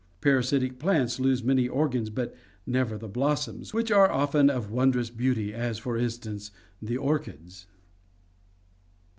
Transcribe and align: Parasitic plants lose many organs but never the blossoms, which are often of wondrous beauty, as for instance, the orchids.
Parasitic 0.19 0.79
plants 0.79 1.19
lose 1.19 1.43
many 1.43 1.67
organs 1.67 2.09
but 2.09 2.33
never 2.65 2.97
the 2.97 3.07
blossoms, 3.07 3.71
which 3.71 3.91
are 3.91 4.09
often 4.11 4.49
of 4.49 4.71
wondrous 4.71 5.11
beauty, 5.11 5.53
as 5.53 5.77
for 5.77 5.95
instance, 5.95 6.49
the 6.81 6.97
orchids. 6.97 7.67